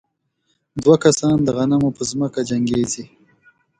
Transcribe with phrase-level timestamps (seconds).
[0.83, 3.03] دوه کسان د غنمو په ځمکه جنګېږي.